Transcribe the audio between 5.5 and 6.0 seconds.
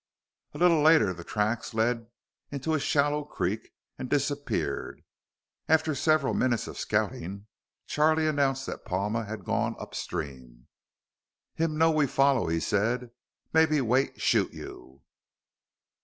After